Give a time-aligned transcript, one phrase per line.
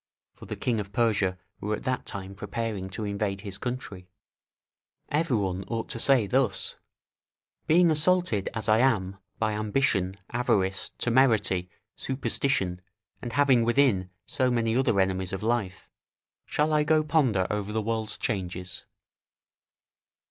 [0.33, 4.09] for the kings of Persia were at that time preparing to invade his country.
[5.09, 6.75] Every one ought to say thus,
[7.67, 12.81] "Being assaulted, as I am by ambition, avarice, temerity, superstition,
[13.21, 15.87] and having within so many other enemies of life,
[16.47, 18.85] shall I go ponder over the world's changes?"